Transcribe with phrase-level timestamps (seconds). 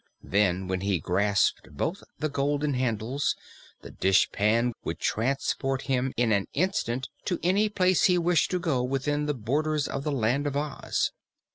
[0.23, 3.35] Then, when he grasped both the golden handles,
[3.83, 8.81] the dishpan would transport him in an instant to any place he wished to go
[8.83, 11.11] within the borders of the Land of Oz.